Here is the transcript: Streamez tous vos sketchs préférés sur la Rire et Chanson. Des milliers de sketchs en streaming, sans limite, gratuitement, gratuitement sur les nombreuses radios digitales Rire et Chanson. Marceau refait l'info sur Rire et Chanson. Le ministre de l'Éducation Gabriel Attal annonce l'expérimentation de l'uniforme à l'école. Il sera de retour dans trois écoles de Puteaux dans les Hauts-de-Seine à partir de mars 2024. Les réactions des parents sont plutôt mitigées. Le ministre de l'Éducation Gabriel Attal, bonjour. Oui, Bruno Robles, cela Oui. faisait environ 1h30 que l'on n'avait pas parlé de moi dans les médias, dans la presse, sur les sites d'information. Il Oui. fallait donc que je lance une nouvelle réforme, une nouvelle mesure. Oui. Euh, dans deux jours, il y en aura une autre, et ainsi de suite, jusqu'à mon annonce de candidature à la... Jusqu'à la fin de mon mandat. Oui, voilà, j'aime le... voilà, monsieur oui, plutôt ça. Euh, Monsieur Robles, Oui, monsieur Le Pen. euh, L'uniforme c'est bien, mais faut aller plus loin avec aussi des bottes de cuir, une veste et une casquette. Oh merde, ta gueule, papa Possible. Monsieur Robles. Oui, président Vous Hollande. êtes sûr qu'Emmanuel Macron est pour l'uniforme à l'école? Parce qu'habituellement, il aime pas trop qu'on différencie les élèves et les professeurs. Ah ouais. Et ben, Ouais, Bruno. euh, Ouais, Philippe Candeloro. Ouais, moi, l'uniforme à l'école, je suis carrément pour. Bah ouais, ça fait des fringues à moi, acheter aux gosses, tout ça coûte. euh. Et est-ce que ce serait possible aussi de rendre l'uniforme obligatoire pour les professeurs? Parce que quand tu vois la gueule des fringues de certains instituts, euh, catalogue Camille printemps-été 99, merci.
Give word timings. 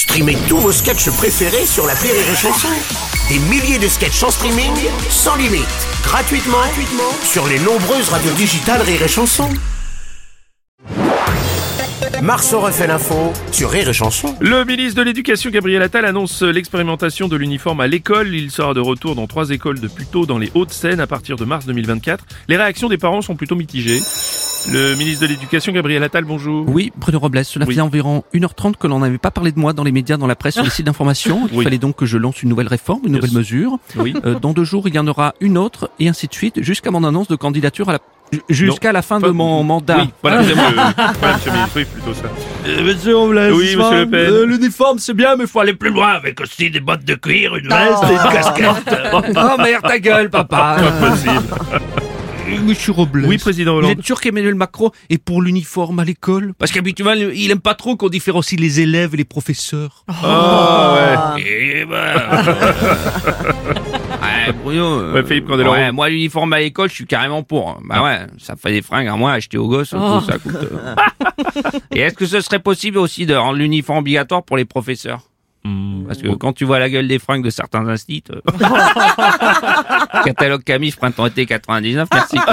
Streamez 0.00 0.38
tous 0.48 0.56
vos 0.56 0.72
sketchs 0.72 1.10
préférés 1.10 1.66
sur 1.66 1.86
la 1.86 1.92
Rire 1.92 2.14
et 2.14 2.34
Chanson. 2.34 2.68
Des 3.28 3.38
milliers 3.50 3.78
de 3.78 3.86
sketchs 3.86 4.22
en 4.22 4.30
streaming, 4.30 4.72
sans 5.10 5.36
limite, 5.36 5.68
gratuitement, 6.02 6.56
gratuitement 6.56 7.12
sur 7.22 7.46
les 7.46 7.58
nombreuses 7.58 8.08
radios 8.08 8.32
digitales 8.32 8.80
Rire 8.80 9.02
et 9.02 9.08
Chanson. 9.08 9.50
Marceau 12.22 12.60
refait 12.60 12.86
l'info 12.86 13.34
sur 13.52 13.70
Rire 13.70 13.90
et 13.90 13.92
Chanson. 13.92 14.34
Le 14.40 14.64
ministre 14.64 14.98
de 14.98 15.02
l'Éducation 15.02 15.50
Gabriel 15.50 15.82
Attal 15.82 16.06
annonce 16.06 16.40
l'expérimentation 16.40 17.28
de 17.28 17.36
l'uniforme 17.36 17.82
à 17.82 17.86
l'école. 17.86 18.34
Il 18.34 18.50
sera 18.50 18.72
de 18.72 18.80
retour 18.80 19.14
dans 19.14 19.26
trois 19.26 19.50
écoles 19.50 19.80
de 19.80 19.88
Puteaux 19.88 20.24
dans 20.24 20.38
les 20.38 20.50
Hauts-de-Seine 20.54 21.00
à 21.00 21.06
partir 21.06 21.36
de 21.36 21.44
mars 21.44 21.66
2024. 21.66 22.24
Les 22.48 22.56
réactions 22.56 22.88
des 22.88 22.98
parents 22.98 23.20
sont 23.20 23.36
plutôt 23.36 23.54
mitigées. 23.54 24.00
Le 24.68 24.94
ministre 24.94 25.22
de 25.22 25.28
l'Éducation 25.32 25.72
Gabriel 25.72 26.02
Attal, 26.02 26.24
bonjour. 26.24 26.64
Oui, 26.68 26.92
Bruno 26.96 27.18
Robles, 27.18 27.44
cela 27.44 27.64
Oui. 27.66 27.72
faisait 27.72 27.80
environ 27.80 28.24
1h30 28.34 28.76
que 28.76 28.86
l'on 28.86 28.98
n'avait 29.00 29.18
pas 29.18 29.30
parlé 29.30 29.52
de 29.52 29.58
moi 29.58 29.72
dans 29.72 29.84
les 29.84 29.90
médias, 29.92 30.16
dans 30.16 30.26
la 30.26 30.36
presse, 30.36 30.54
sur 30.54 30.62
les 30.64 30.70
sites 30.70 30.86
d'information. 30.86 31.48
Il 31.50 31.58
Oui. 31.58 31.64
fallait 31.64 31.78
donc 31.78 31.96
que 31.96 32.06
je 32.06 32.18
lance 32.18 32.42
une 32.42 32.50
nouvelle 32.50 32.68
réforme, 32.68 33.00
une 33.06 33.12
nouvelle 33.14 33.32
mesure. 33.32 33.78
Oui. 33.96 34.14
Euh, 34.24 34.38
dans 34.38 34.52
deux 34.52 34.64
jours, 34.64 34.86
il 34.86 34.94
y 34.94 34.98
en 34.98 35.06
aura 35.06 35.34
une 35.40 35.56
autre, 35.56 35.90
et 35.98 36.08
ainsi 36.08 36.26
de 36.28 36.34
suite, 36.34 36.62
jusqu'à 36.62 36.90
mon 36.90 37.04
annonce 37.04 37.28
de 37.28 37.36
candidature 37.36 37.88
à 37.88 37.92
la... 37.94 37.98
Jusqu'à 38.48 38.92
la 38.92 39.02
fin 39.02 39.18
de 39.18 39.28
mon 39.30 39.64
mandat. 39.64 40.02
Oui, 40.02 40.10
voilà, 40.22 40.42
j'aime 40.44 40.56
le... 40.70 40.74
voilà, 41.18 41.34
monsieur 41.36 41.50
oui, 41.74 41.84
plutôt 41.84 42.14
ça. 42.14 42.26
Euh, 42.68 42.84
Monsieur 42.84 43.16
Robles, 43.16 43.50
Oui, 43.52 43.74
monsieur 43.74 44.00
Le 44.04 44.06
Pen. 44.08 44.20
euh, 44.20 44.46
L'uniforme 44.46 45.00
c'est 45.00 45.14
bien, 45.14 45.34
mais 45.34 45.48
faut 45.48 45.58
aller 45.58 45.74
plus 45.74 45.90
loin 45.90 46.10
avec 46.10 46.40
aussi 46.40 46.70
des 46.70 46.78
bottes 46.78 47.04
de 47.04 47.14
cuir, 47.16 47.56
une 47.56 47.66
veste 47.66 48.04
et 48.08 48.12
une 48.12 48.32
casquette. 48.32 48.98
Oh 49.12 49.60
merde, 49.60 49.82
ta 49.82 49.98
gueule, 49.98 50.30
papa 50.30 50.76
Possible. 51.00 51.42
Monsieur 52.58 52.92
Robles. 52.92 53.24
Oui, 53.26 53.38
président 53.38 53.72
Vous 53.72 53.78
Hollande. 53.78 53.98
êtes 53.98 54.04
sûr 54.04 54.20
qu'Emmanuel 54.20 54.54
Macron 54.54 54.90
est 55.08 55.18
pour 55.18 55.42
l'uniforme 55.42 55.98
à 56.00 56.04
l'école? 56.04 56.52
Parce 56.58 56.72
qu'habituellement, 56.72 57.14
il 57.34 57.50
aime 57.50 57.60
pas 57.60 57.74
trop 57.74 57.96
qu'on 57.96 58.08
différencie 58.08 58.58
les 58.58 58.80
élèves 58.80 59.14
et 59.14 59.16
les 59.18 59.24
professeurs. 59.24 60.04
Ah 60.08 61.34
ouais. 61.36 61.42
Et 61.42 61.84
ben, 61.84 61.94
Ouais, 64.20 64.52
Bruno. 64.62 64.84
euh, 65.00 65.14
Ouais, 65.14 65.24
Philippe 65.24 65.46
Candeloro. 65.46 65.74
Ouais, 65.74 65.92
moi, 65.92 66.08
l'uniforme 66.08 66.52
à 66.52 66.58
l'école, 66.60 66.88
je 66.88 66.94
suis 66.94 67.06
carrément 67.06 67.42
pour. 67.42 67.80
Bah 67.84 68.02
ouais, 68.02 68.26
ça 68.38 68.56
fait 68.56 68.72
des 68.72 68.82
fringues 68.82 69.08
à 69.08 69.16
moi, 69.16 69.32
acheter 69.32 69.58
aux 69.58 69.68
gosses, 69.68 69.90
tout 69.90 70.20
ça 70.26 70.38
coûte. 70.38 70.54
euh. 70.56 70.94
Et 71.94 72.00
est-ce 72.00 72.14
que 72.14 72.26
ce 72.26 72.40
serait 72.40 72.58
possible 72.58 72.98
aussi 72.98 73.26
de 73.26 73.34
rendre 73.34 73.58
l'uniforme 73.58 73.98
obligatoire 73.98 74.42
pour 74.42 74.56
les 74.56 74.64
professeurs? 74.64 75.20
Parce 76.10 76.22
que 76.22 76.28
quand 76.30 76.52
tu 76.52 76.64
vois 76.64 76.80
la 76.80 76.90
gueule 76.90 77.06
des 77.06 77.20
fringues 77.20 77.44
de 77.44 77.50
certains 77.50 77.86
instituts, 77.86 78.32
euh, 78.32 78.40
catalogue 80.24 80.64
Camille 80.64 80.90
printemps-été 80.90 81.46
99, 81.46 82.08
merci. 82.12 82.36